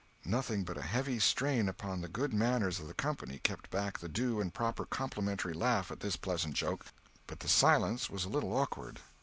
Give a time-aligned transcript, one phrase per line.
[0.25, 4.09] Nothing but a heavy strain upon the good manners of the company kept back the
[4.09, 6.87] due and proper complimentary laugh at this pleasant joke.
[7.27, 8.99] But the silence was a little awkward.